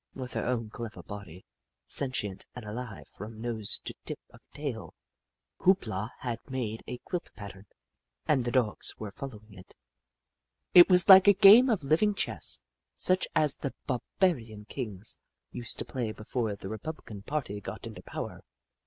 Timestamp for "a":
6.87-6.97, 11.27-11.39